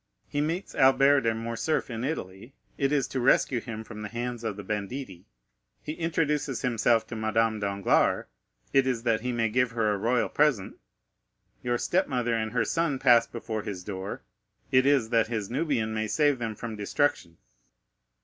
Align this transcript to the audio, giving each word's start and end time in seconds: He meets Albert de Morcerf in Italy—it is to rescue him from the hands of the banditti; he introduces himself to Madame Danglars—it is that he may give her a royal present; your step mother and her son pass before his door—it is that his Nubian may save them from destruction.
He 0.27 0.41
meets 0.41 0.73
Albert 0.73 1.21
de 1.21 1.35
Morcerf 1.35 1.91
in 1.91 2.03
Italy—it 2.03 2.91
is 2.91 3.07
to 3.09 3.19
rescue 3.19 3.61
him 3.61 3.83
from 3.83 4.01
the 4.01 4.07
hands 4.09 4.43
of 4.43 4.55
the 4.57 4.63
banditti; 4.63 5.27
he 5.83 5.91
introduces 5.91 6.63
himself 6.63 7.05
to 7.05 7.15
Madame 7.15 7.59
Danglars—it 7.59 8.87
is 8.87 9.03
that 9.03 9.21
he 9.21 9.31
may 9.31 9.47
give 9.47 9.73
her 9.73 9.93
a 9.93 9.97
royal 9.99 10.27
present; 10.27 10.77
your 11.61 11.77
step 11.77 12.07
mother 12.07 12.33
and 12.33 12.51
her 12.51 12.65
son 12.65 12.97
pass 12.97 13.27
before 13.27 13.61
his 13.61 13.83
door—it 13.83 14.85
is 14.87 15.09
that 15.09 15.27
his 15.27 15.51
Nubian 15.51 15.93
may 15.93 16.07
save 16.07 16.39
them 16.39 16.55
from 16.55 16.75
destruction. 16.75 17.37